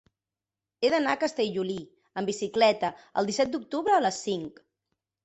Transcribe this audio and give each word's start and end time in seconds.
He 0.85 0.89
d'anar 0.93 1.11
a 1.15 1.19
Castellolí 1.23 1.75
amb 2.21 2.31
bicicleta 2.31 2.89
el 3.23 3.29
disset 3.31 3.53
d'octubre 3.57 3.95
a 3.97 4.01
les 4.07 4.19
cinc. 4.29 4.59